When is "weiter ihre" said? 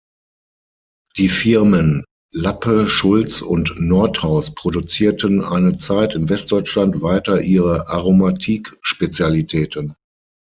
7.03-7.87